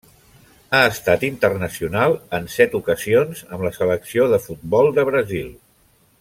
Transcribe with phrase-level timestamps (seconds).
[0.77, 5.55] Ha estat internacional en set ocasions amb la selecció de futbol de Brasil.